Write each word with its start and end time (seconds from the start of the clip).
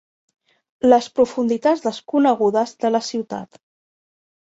Les 0.85 1.09
profunditats 1.19 1.83
desconegudes 1.87 2.73
de 2.87 2.91
la 2.95 3.03
ciutat 3.09 3.61